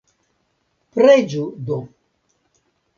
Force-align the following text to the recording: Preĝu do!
Preĝu 0.97 1.45
do! 1.69 1.81